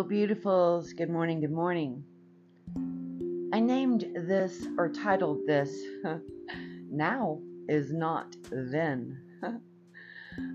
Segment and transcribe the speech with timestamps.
[0.00, 0.96] Hello, beautifuls.
[0.96, 1.40] Good morning.
[1.40, 2.02] Good morning.
[3.52, 5.78] I named this or titled this
[6.90, 7.38] Now
[7.68, 9.20] is Not Then.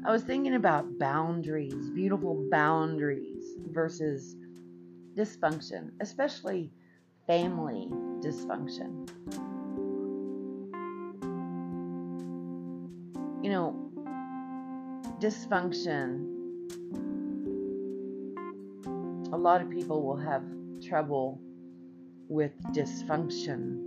[0.04, 4.36] I was thinking about boundaries, beautiful boundaries versus
[5.16, 6.72] dysfunction, especially
[7.28, 7.88] family
[8.22, 9.08] dysfunction.
[13.44, 13.92] You know,
[15.20, 16.35] dysfunction
[19.36, 20.44] a lot of people will have
[20.82, 21.42] trouble
[22.30, 23.82] with dysfunction.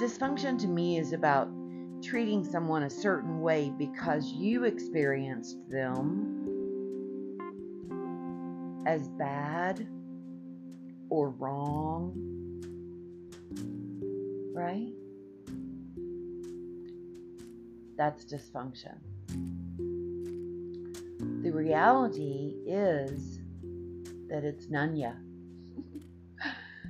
[0.00, 1.50] Dysfunction to me is about
[2.02, 6.38] treating someone a certain way because you experienced them
[8.86, 9.86] as bad
[11.10, 12.14] or wrong,
[14.54, 14.88] right?
[17.98, 18.96] That's dysfunction.
[21.42, 23.40] The reality is
[24.28, 25.10] that it's none ya.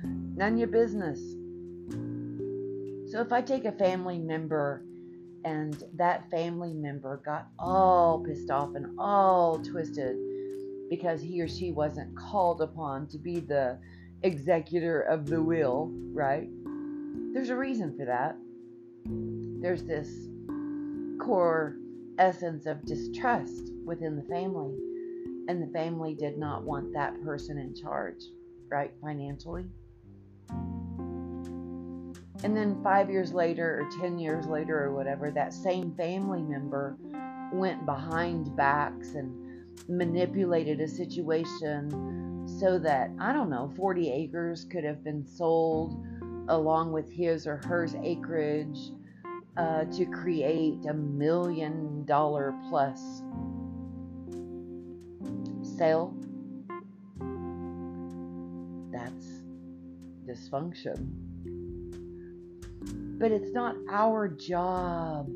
[0.03, 1.19] none your business.
[3.11, 4.83] So if I take a family member
[5.43, 10.17] and that family member got all pissed off and all twisted
[10.87, 13.79] because he or she wasn't called upon to be the
[14.21, 16.47] executor of the will, right?
[17.33, 18.37] There's a reason for that.
[19.61, 20.09] There's this
[21.19, 21.75] core
[22.17, 24.75] essence of distrust within the family.
[25.47, 28.23] And the family did not want that person in charge,
[28.69, 28.91] right?
[29.01, 29.65] Financially.
[32.43, 36.97] And then five years later, or 10 years later, or whatever, that same family member
[37.53, 39.33] went behind backs and
[39.87, 46.05] manipulated a situation so that, I don't know, 40 acres could have been sold
[46.49, 48.91] along with his or hers acreage
[49.55, 53.21] uh, to create a million dollar plus
[55.77, 56.13] sale.
[58.91, 59.41] That's
[60.27, 61.09] dysfunction.
[63.19, 65.29] But it's not our job.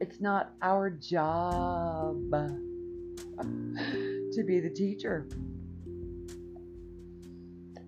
[0.00, 2.30] It's not our job
[3.40, 5.28] to be the teacher.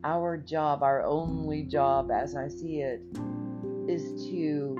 [0.04, 3.02] Our job, our only job as I see it,
[3.88, 4.76] is to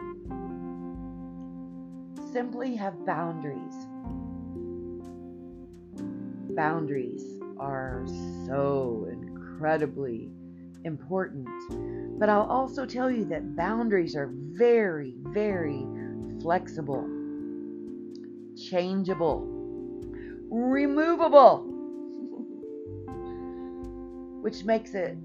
[2.33, 3.75] simply have boundaries.
[6.55, 7.25] Boundaries
[7.59, 8.05] are
[8.47, 10.31] so incredibly
[10.85, 11.49] important.
[12.19, 15.87] But I'll also tell you that boundaries are very, very
[16.43, 17.09] flexible,
[18.57, 19.47] changeable,
[20.51, 21.61] removable,
[24.43, 25.17] which makes it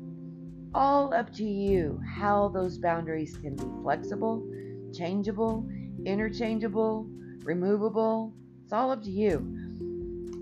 [0.75, 4.43] all up to you how those boundaries can be flexible,
[4.93, 5.67] changeable,
[6.05, 7.07] interchangeable,
[7.43, 8.33] removable.
[8.63, 9.39] It's all up to you.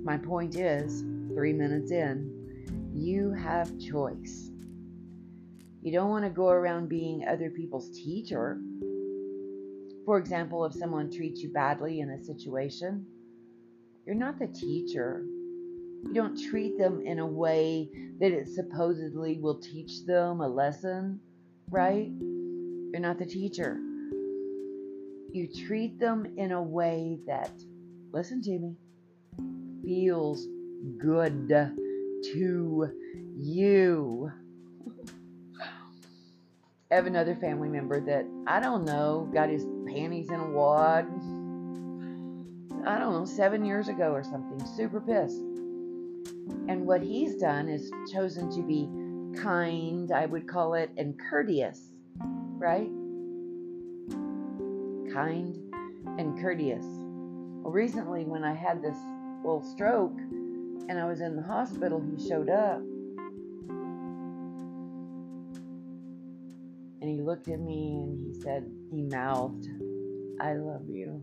[0.04, 1.02] My point is,
[1.34, 4.52] three minutes in, you have choice.
[5.82, 8.62] You don't want to go around being other people's teacher.
[10.06, 13.06] For example, if someone treats you badly in a situation,
[14.06, 15.26] you're not the teacher.
[16.04, 17.90] You don't treat them in a way
[18.20, 21.20] that it supposedly will teach them a lesson,
[21.70, 22.12] right?
[22.92, 23.80] You're not the teacher.
[25.32, 27.52] You treat them in a way that,
[28.12, 28.76] listen to me,
[29.84, 30.48] feels
[30.98, 32.90] good to
[33.38, 34.32] you.
[36.92, 41.06] I have another family member that I don't know got his panties in a wad.
[42.86, 45.42] I don't know, seven years ago or something, super pissed.
[46.68, 48.90] And what he's done is chosen to be
[49.42, 51.94] kind, I would call it, and courteous,
[52.58, 52.90] right?
[55.14, 55.58] Kind
[56.18, 56.86] and courteous.
[56.86, 58.98] Well, recently, when I had this
[59.44, 62.82] little stroke and I was in the hospital, he showed up.
[67.02, 69.68] And he looked at me and he said, he mouthed,
[70.40, 71.22] I love you.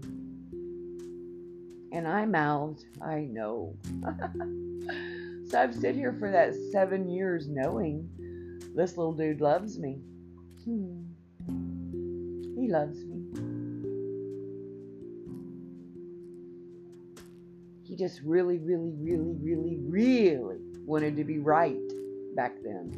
[1.92, 3.76] And I mouthed, I know.
[5.48, 8.06] So I've stood here for that seven years knowing
[8.74, 9.98] this little dude loves me.
[10.64, 11.04] Hmm.
[12.54, 13.24] He loves me.
[17.82, 21.78] He just really, really, really, really, really wanted to be right
[22.36, 22.92] back then.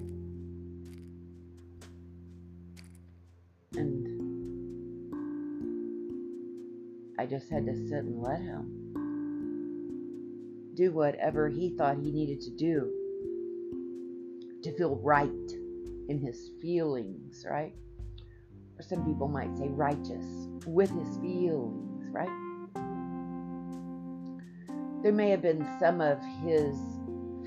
[3.76, 4.08] And
[7.16, 8.89] I just had to sit and let him
[10.74, 12.92] do whatever he thought he needed to do
[14.62, 15.28] to feel right
[16.08, 17.74] in his feelings, right?
[18.78, 22.28] Or some people might say righteous with his feelings, right?
[25.02, 26.76] There may have been some of his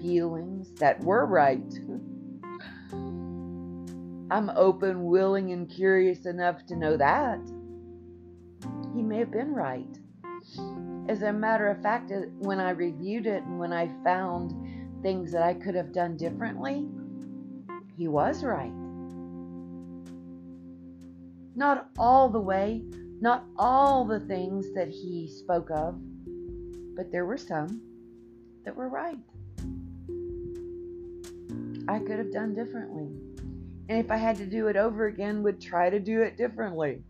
[0.02, 1.74] feelings that were right.
[4.31, 7.40] I'm open, willing, and curious enough to know that.
[8.96, 10.00] He may have been right.
[11.08, 12.12] As a matter of fact,
[12.44, 16.88] when I reviewed it and when I found things that I could have done differently,
[17.98, 18.74] he was right.
[21.56, 22.84] Not all the way,
[23.22, 25.95] not all the things that he spoke of,
[26.95, 27.81] but there were some
[28.66, 29.19] that were right.
[31.88, 33.10] I could have done differently.
[33.89, 37.04] And if I had to do it over again, would try to do it differently.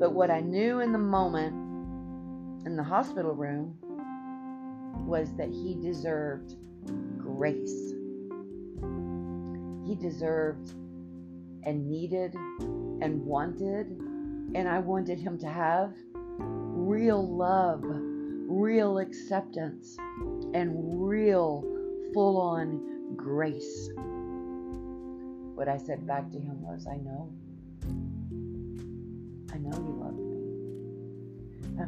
[0.00, 1.67] But what I knew in the moment
[2.66, 3.76] in the hospital room
[5.06, 6.56] was that he deserved
[7.18, 7.94] grace.
[9.86, 10.74] He deserved
[11.64, 13.86] and needed and wanted,
[14.54, 19.96] and I wanted him to have real love, real acceptance,
[20.54, 21.64] and real
[22.12, 23.90] full on grace.
[25.54, 27.30] What I said back to him was, I know.
[29.52, 29.97] I know you.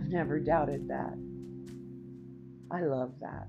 [0.00, 1.14] I've never doubted that.
[2.70, 3.48] I love that.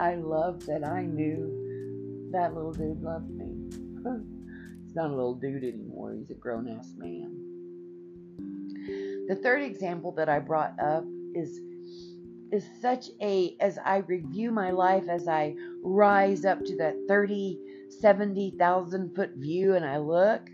[0.00, 3.70] I love that I knew that little dude loved me.
[4.84, 7.36] He's not a little dude anymore, he's a grown ass man.
[9.28, 11.04] The third example that I brought up
[11.34, 11.60] is
[12.50, 15.54] is such a as I review my life as I
[15.84, 17.58] rise up to that 30
[18.00, 20.48] 70,000 foot view and I look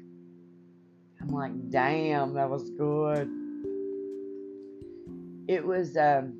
[1.20, 3.43] I'm like damn that was good
[5.48, 6.38] it was um,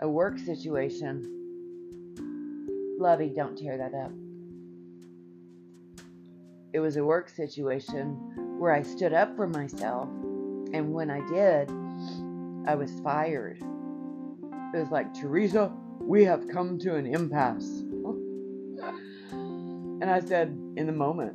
[0.00, 1.28] a work situation
[2.98, 4.12] Lovey don't tear that up
[6.72, 10.08] it was a work situation where I stood up for myself
[10.72, 11.70] and when I did
[12.66, 13.58] I was fired.
[14.74, 17.80] It was like, Theresa, we have come to an impasse.
[19.32, 21.34] and I said, in the moment,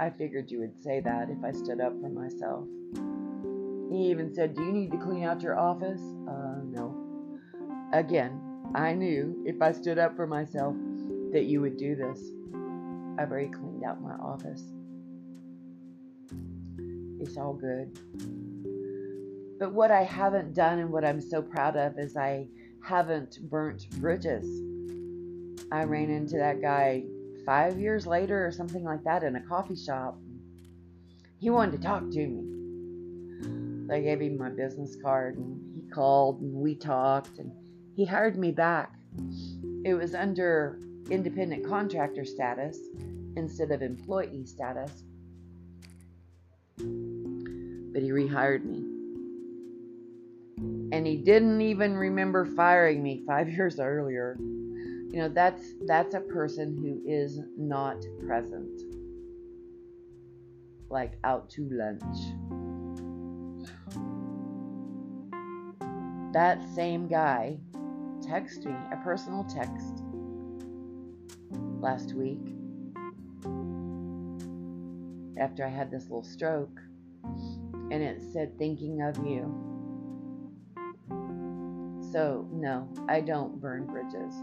[0.00, 2.66] I figured you would say that if I stood up for myself.
[3.90, 6.00] He even said, Do you need to clean out your office?
[6.28, 6.94] Uh, no.
[7.92, 8.40] Again,
[8.74, 10.74] I knew if I stood up for myself
[11.32, 12.20] that you would do this.
[13.18, 14.62] I've already cleaned out my office.
[17.20, 17.98] It's all good.
[19.58, 22.46] But what I haven't done and what I'm so proud of is I
[22.82, 24.44] haven't burnt bridges.
[25.72, 27.04] I ran into that guy
[27.44, 30.18] five years later or something like that in a coffee shop.
[31.38, 32.55] He wanted to talk to me.
[33.90, 37.52] I gave him my business card and he called and we talked and
[37.94, 38.92] he hired me back.
[39.84, 40.80] It was under
[41.10, 42.78] independent contractor status
[43.36, 45.04] instead of employee status.
[46.78, 48.96] But he rehired me
[50.92, 54.36] and he didn't even remember firing me 5 years earlier.
[54.38, 57.96] You know, that's that's a person who is not
[58.26, 58.80] present.
[60.88, 62.45] Like out to lunch.
[66.32, 67.58] That same guy
[68.20, 70.02] texted me a personal text
[71.80, 72.54] last week
[75.38, 76.80] after I had this little stroke
[77.90, 79.66] and it said thinking of you
[82.16, 84.34] so, no, I don't burn bridges.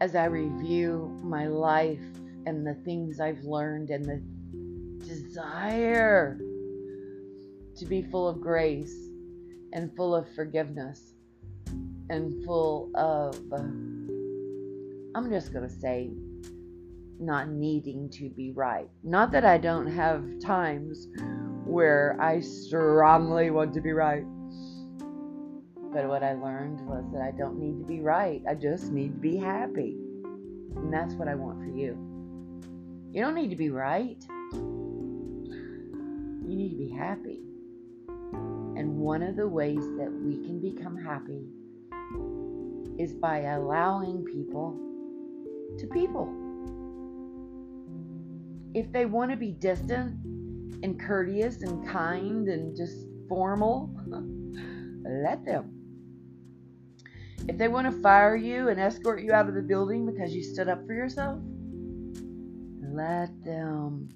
[0.00, 2.04] As I review my life
[2.44, 4.20] and the things I've learned and the
[5.02, 6.38] desire
[7.76, 8.94] to be full of grace
[9.72, 11.14] and full of forgiveness
[12.10, 16.10] and full of, I'm just going to say,
[17.18, 18.88] not needing to be right.
[19.04, 21.08] Not that I don't have times
[21.64, 24.24] where I strongly want to be right.
[25.92, 28.42] But what I learned was that I don't need to be right.
[28.48, 29.96] I just need to be happy.
[30.76, 31.96] And that's what I want for you.
[33.12, 34.24] You don't need to be right.
[36.46, 37.40] You need to be happy.
[38.76, 41.46] And one of the ways that we can become happy
[43.02, 44.78] is by allowing people
[45.78, 46.28] to people.
[48.74, 50.16] If they want to be distant,
[50.82, 53.90] and courteous and kind and just formal,
[55.04, 55.78] let them.
[57.48, 60.42] If they want to fire you and escort you out of the building because you
[60.42, 61.38] stood up for yourself,
[62.82, 64.08] let them.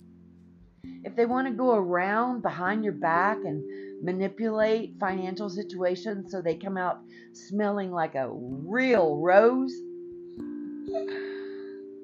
[1.07, 3.63] If they want to go around behind your back and
[4.05, 6.99] manipulate financial situations so they come out
[7.33, 9.73] smelling like a real rose,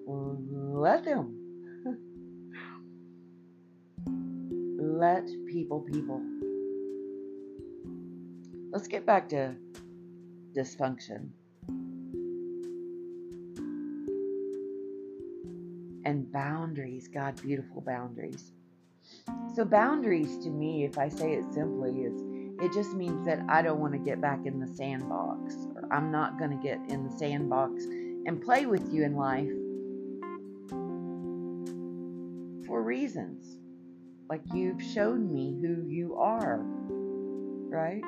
[0.07, 1.37] let them
[4.79, 6.23] Let people people.
[8.71, 9.57] Let's get back to
[10.57, 11.31] dysfunction.
[16.05, 18.53] And boundaries, God, beautiful boundaries.
[19.55, 22.23] So, boundaries to me, if I say it simply, is
[22.59, 26.11] it just means that I don't want to get back in the sandbox, or I'm
[26.11, 29.51] not going to get in the sandbox and play with you in life
[32.67, 33.59] for reasons.
[34.31, 36.61] Like you've shown me who you are,
[37.69, 38.03] right?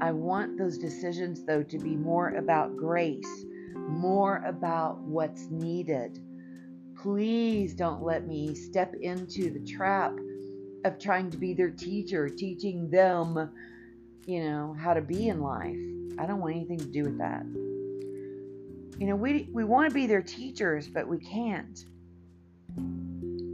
[0.00, 3.44] I want those decisions, though, to be more about grace,
[3.74, 6.22] more about what's needed.
[7.02, 10.12] Please don't let me step into the trap
[10.84, 13.52] of trying to be their teacher, teaching them,
[14.26, 15.78] you know, how to be in life.
[16.18, 17.44] I don't want anything to do with that.
[18.98, 21.84] You know, we, we want to be their teachers, but we can't.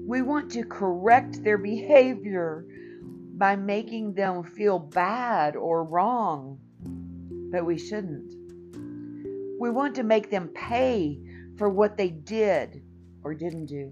[0.07, 2.65] We want to correct their behavior
[3.37, 6.59] by making them feel bad or wrong,
[7.53, 8.35] but we shouldn't.
[9.61, 11.21] We want to make them pay
[11.59, 12.84] for what they did
[13.25, 13.91] or didn't do,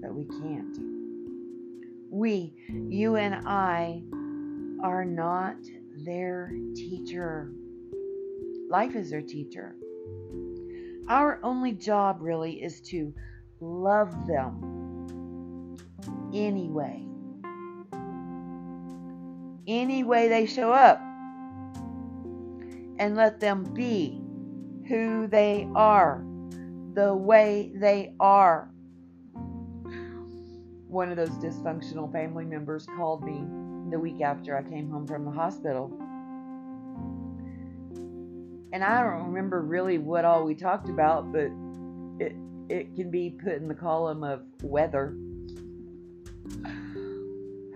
[0.00, 0.78] but we can't.
[2.10, 4.02] We, you and I,
[4.82, 5.56] are not
[6.04, 7.50] their teacher.
[8.70, 9.74] Life is their teacher.
[11.08, 13.12] Our only job really is to
[13.60, 15.76] love them
[16.32, 17.04] anyway.
[19.66, 21.00] Any way they show up.
[23.00, 24.20] And let them be
[24.88, 26.24] who they are,
[26.98, 28.68] the way they are.
[30.88, 33.44] One of those dysfunctional family members called me
[33.92, 35.96] the week after I came home from the hospital.
[38.72, 41.52] And I don't remember really what all we talked about, but
[42.18, 42.34] it
[42.68, 45.14] it can be put in the column of weather.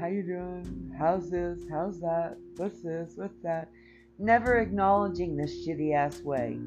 [0.00, 0.92] How you doing?
[0.98, 1.60] How's this?
[1.70, 2.38] How's that?
[2.56, 3.12] What's this?
[3.14, 3.70] What's that?
[4.18, 6.58] Never acknowledging this shitty ass way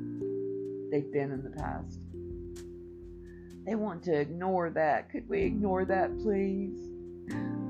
[0.89, 1.99] they've been in the past.
[3.65, 5.09] They want to ignore that.
[5.09, 6.87] Could we ignore that, please?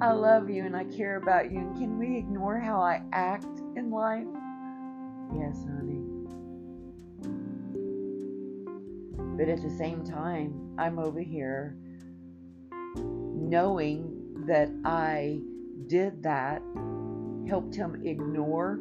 [0.01, 1.59] I love you and I care about you.
[1.59, 4.27] And can we ignore how I act in life?
[5.33, 6.01] Yes, honey.
[9.37, 11.77] But at the same time, I'm over here
[13.01, 15.39] knowing that I
[15.87, 16.61] did that,
[17.47, 18.79] helped him ignore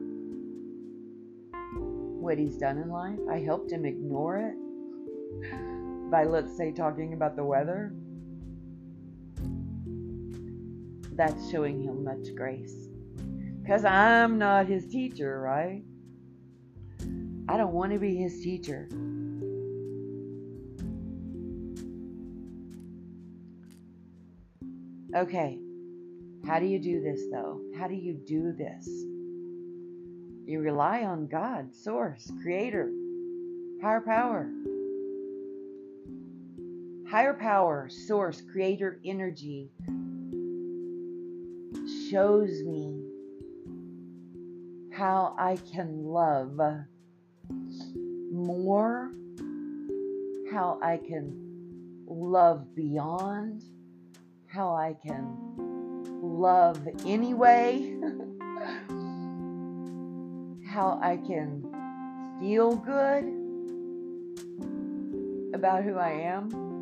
[2.21, 3.19] what he's done in life.
[3.31, 5.74] I helped him ignore it
[6.15, 7.93] by, let's say, talking about the weather
[11.17, 12.87] that's showing him much grace.
[13.61, 15.83] Because I'm not his teacher, right?
[17.49, 18.89] I don't want to be his teacher.
[25.17, 25.59] Okay,
[26.47, 27.61] how do you do this though?
[27.77, 28.87] How do you do this?
[30.47, 32.93] You rely on God, Source, Creator,
[33.83, 34.49] Higher Power.
[37.15, 39.71] Higher Power, Source, Creator, Energy
[42.11, 43.05] shows me
[44.93, 46.59] how I can love
[48.33, 49.13] more,
[50.51, 53.63] how I can love beyond,
[54.49, 55.37] how I can
[56.21, 57.97] love anyway,
[60.67, 61.63] how I can
[62.41, 63.23] feel good
[65.55, 66.74] about who I am.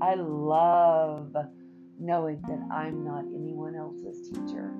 [0.00, 1.34] I love
[1.98, 4.70] knowing that I'm not anyone else's teacher.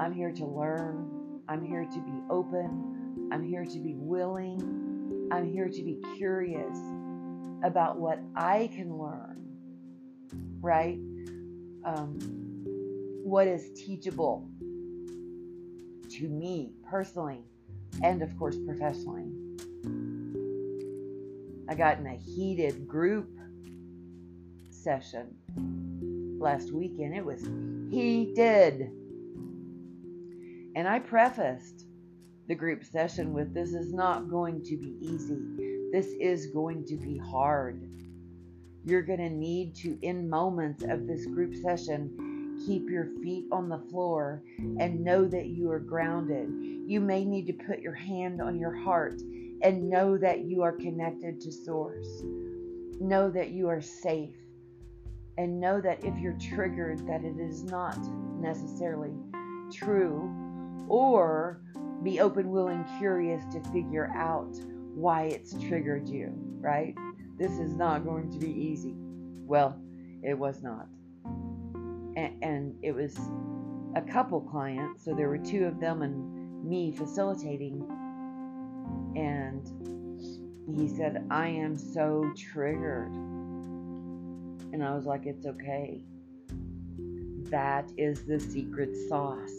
[0.00, 1.40] I'm here to learn.
[1.48, 3.28] I'm here to be open.
[3.32, 5.28] I'm here to be willing.
[5.30, 6.76] I'm here to be curious
[7.62, 9.44] about what I can learn,
[10.60, 10.98] right?
[11.84, 12.18] Um,
[13.22, 14.48] what is teachable
[16.10, 17.44] to me personally
[18.02, 19.30] and, of course, professionally.
[21.68, 23.28] I got in a heated group
[24.70, 25.36] session
[26.40, 27.14] last weekend.
[27.14, 27.42] It was
[27.90, 28.90] heated.
[30.74, 31.84] And I prefaced
[32.46, 35.42] the group session with this is not going to be easy.
[35.92, 37.82] This is going to be hard.
[38.86, 43.68] You're going to need to, in moments of this group session, keep your feet on
[43.68, 44.42] the floor
[44.78, 46.48] and know that you are grounded.
[46.86, 49.20] You may need to put your hand on your heart
[49.62, 52.22] and know that you are connected to Source.
[53.00, 54.34] Know that you are safe
[55.36, 57.98] and know that if you're triggered that it is not
[58.40, 59.12] necessarily
[59.72, 60.32] true
[60.88, 61.62] or
[62.02, 64.56] be open willing curious to figure out
[64.94, 66.94] why it's triggered you right
[67.38, 68.94] this is not going to be easy.
[68.96, 69.80] Well,
[70.22, 70.88] it was not.
[72.16, 73.16] And, and it was
[73.94, 77.86] a couple clients, so there were two of them and me facilitating.
[79.16, 79.66] And
[80.76, 83.12] he said, I am so triggered.
[84.72, 86.04] And I was like, it's okay.
[87.50, 89.54] That is the secret sauce.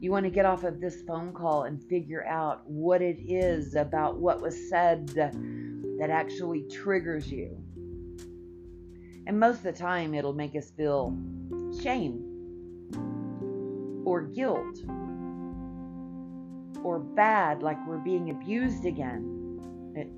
[0.00, 3.74] You want to get off of this phone call and figure out what it is
[3.74, 7.56] about what was said that actually triggers you.
[9.26, 11.14] And most of the time, it'll make us feel
[11.82, 12.24] shame
[14.06, 14.78] or guilt
[16.84, 19.92] or bad, like we're being abused again.
[19.94, 20.08] It,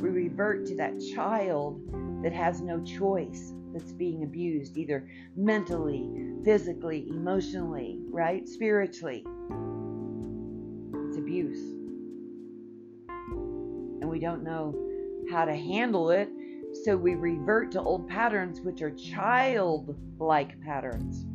[0.00, 1.80] we revert to that child
[2.22, 6.10] that has no choice that's being abused, either mentally,
[6.44, 8.48] physically, emotionally, right?
[8.48, 9.24] Spiritually.
[11.08, 11.60] It's abuse.
[14.00, 14.74] And we don't know
[15.30, 16.28] how to handle it,
[16.84, 21.26] so we revert to old patterns, which are childlike patterns.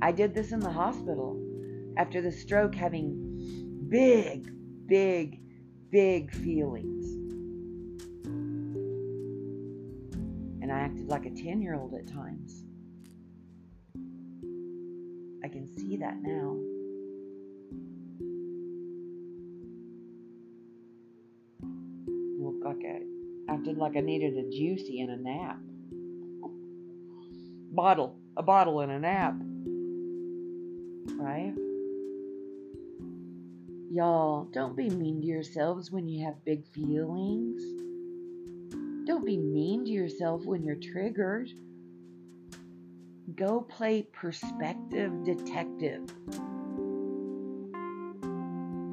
[0.00, 1.40] I did this in the hospital
[1.96, 3.27] after the stroke, having
[3.88, 4.52] big,
[4.86, 5.40] big,
[5.90, 7.06] big feelings.
[10.62, 12.64] And I acted like a 10 year old at times.
[15.42, 16.56] I can see that now.
[22.40, 25.58] Looked like I acted like I needed a juicy and a nap.
[27.70, 29.34] Bottle, a bottle and a nap.
[31.18, 31.54] Right?
[33.90, 37.62] Y'all, don't be mean to yourselves when you have big feelings.
[39.06, 41.48] Don't be mean to yourself when you're triggered.
[43.34, 46.02] Go play perspective detective.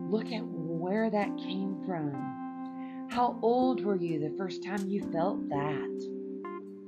[0.10, 3.08] Look at where that came from.
[3.12, 6.10] How old were you the first time you felt that?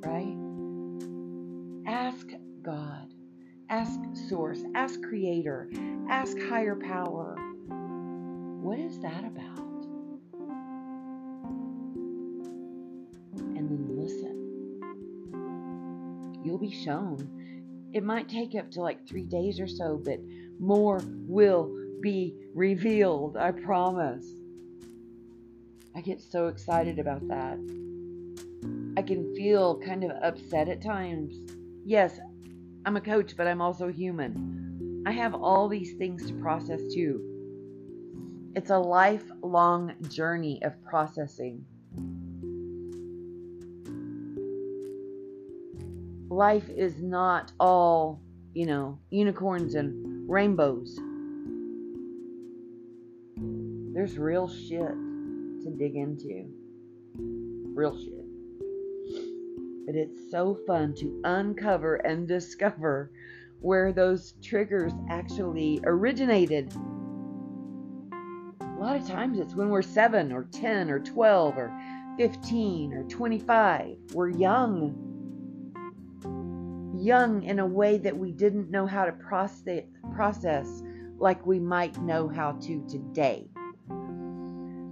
[0.06, 0.38] Right?
[1.92, 2.28] Ask
[2.62, 3.14] God.
[3.70, 4.64] Ask Source.
[4.76, 5.70] Ask Creator.
[6.10, 7.47] Ask Higher Power.
[8.68, 9.86] What is that about?
[13.56, 14.82] And then listen.
[16.44, 17.90] You'll be shown.
[17.94, 20.20] It might take up to like three days or so, but
[20.60, 23.38] more will be revealed.
[23.38, 24.26] I promise.
[25.96, 27.58] I get so excited about that.
[28.98, 31.40] I can feel kind of upset at times.
[31.86, 32.20] Yes,
[32.86, 35.04] I'm a coach, but I'm also human.
[35.08, 37.37] I have all these things to process too.
[38.56, 41.66] It's a lifelong journey of processing.
[46.38, 48.22] life is not all,
[48.54, 51.00] you know, unicorns and rainbows.
[53.94, 54.88] There's real shit
[55.64, 56.46] to dig into.
[57.74, 58.26] Real shit.
[59.88, 63.10] But it's so fun to uncover and discover
[63.62, 66.72] where those triggers actually originated.
[68.78, 71.82] A lot of times it's when we're 7 or 10 or 12 or
[72.20, 73.98] 15 or 25.
[74.14, 75.04] We're young
[77.00, 80.84] young in a way that we didn't know how to process, process
[81.18, 83.50] like we might know how to today.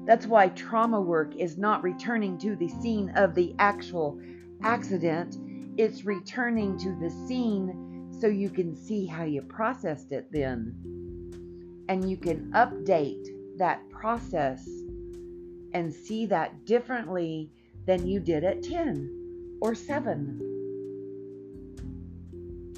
[0.06, 4.20] That's why trauma work is not returning to the scene of the actual
[4.64, 5.38] accident,
[5.78, 10.74] it's returning to the scene so you can see how you processed it then.
[11.88, 14.68] And you can update that process
[15.74, 17.52] and see that differently
[17.86, 20.56] than you did at 10 or 7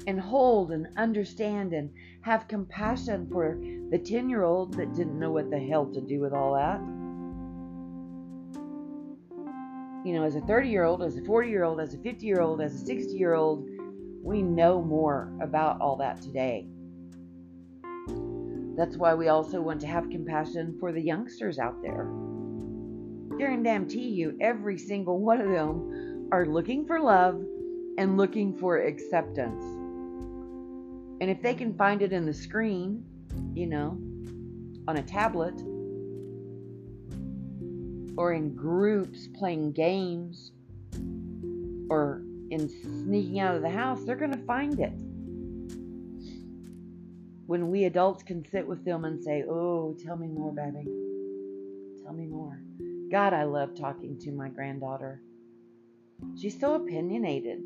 [0.06, 1.90] and hold and understand and
[2.22, 3.58] have compassion for
[3.90, 6.80] the 10 year old that didn't know what the hell to do with all that.
[10.06, 12.26] You know, as a 30 year old, as a 40 year old, as a 50
[12.26, 13.68] year old, as a 60 year old,
[14.22, 16.66] we know more about all that today.
[18.78, 22.08] That's why we also want to have compassion for the youngsters out there.
[23.36, 27.44] Guarantee you, every single one of them are looking for love
[27.98, 29.64] and looking for acceptance.
[31.20, 33.04] And if they can find it in the screen,
[33.52, 33.98] you know,
[34.86, 35.60] on a tablet,
[38.16, 40.52] or in groups playing games,
[41.90, 44.92] or in sneaking out of the house, they're going to find it.
[47.48, 50.86] When we adults can sit with them and say, Oh, tell me more, baby.
[52.04, 52.60] Tell me more.
[53.10, 55.22] God, I love talking to my granddaughter.
[56.38, 57.62] She's so opinionated.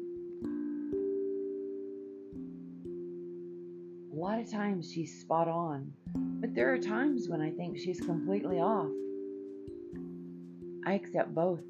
[4.12, 8.00] A lot of times she's spot on, but there are times when I think she's
[8.00, 8.92] completely off.
[10.86, 11.64] I accept both.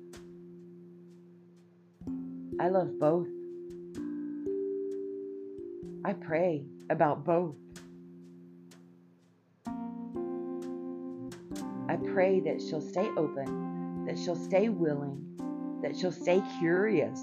[2.60, 3.28] I love both.
[6.04, 7.54] I pray about both.
[11.92, 15.26] I pray that she'll stay open, that she'll stay willing,
[15.82, 17.20] that she'll stay curious.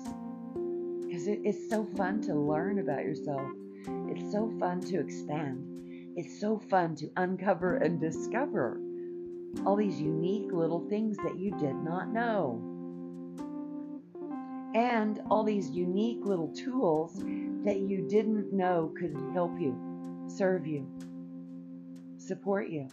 [1.08, 3.42] Because it's so fun to learn about yourself.
[4.10, 6.14] It's so fun to expand.
[6.16, 8.80] It's so fun to uncover and discover
[9.66, 12.62] all these unique little things that you did not know.
[14.76, 17.16] And all these unique little tools
[17.66, 20.88] that you didn't know could help you, serve you,
[22.20, 22.88] support you.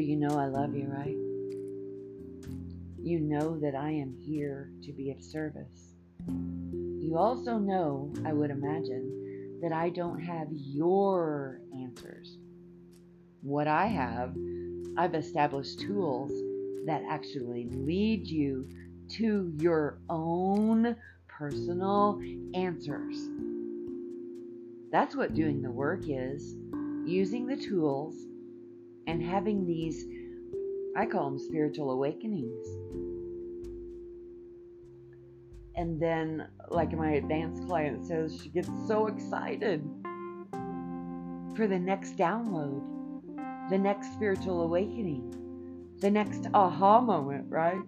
[0.00, 1.16] You know I love you, right?
[3.02, 5.94] You know that I am here to be of service.
[6.28, 12.38] You also know, I would imagine, that I don't have your answers.
[13.42, 14.34] What I have,
[14.96, 16.30] I've established tools
[16.86, 18.68] that actually lead you
[19.10, 20.96] to your own
[21.28, 22.20] personal
[22.54, 23.28] answers.
[24.92, 26.56] That's what doing the work is
[27.06, 28.14] using the tools
[29.10, 30.06] and having these,
[30.96, 32.64] I call them spiritual awakenings.
[35.74, 39.82] And then, like my advanced client says, she gets so excited
[41.56, 42.82] for the next download,
[43.68, 47.80] the next spiritual awakening, the next aha moment, right?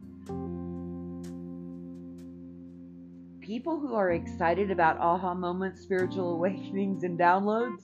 [3.40, 7.82] People who are excited about aha moments, spiritual awakenings, and downloads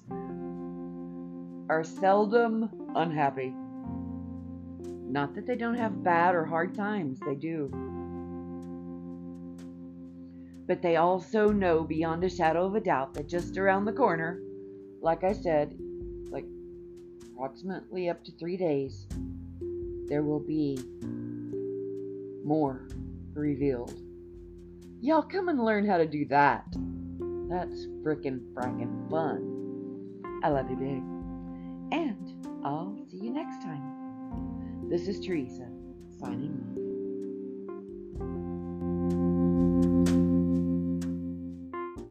[1.71, 3.55] are seldom unhappy.
[5.11, 7.71] Not that they don't have bad or hard times, they do.
[10.67, 14.39] But they also know beyond a shadow of a doubt that just around the corner,
[15.01, 15.75] like I said,
[16.31, 16.45] like
[17.33, 19.07] approximately up to three days,
[20.09, 20.79] there will be
[22.45, 22.87] more
[23.33, 24.03] revealed.
[25.01, 26.67] Y'all come and learn how to do that.
[27.49, 30.41] That's frickin' frackin' fun.
[30.43, 31.03] I love you big.
[31.99, 32.28] And
[32.65, 34.89] I'll see you next time.
[34.91, 35.69] This is Theresa,
[36.19, 36.78] signing off.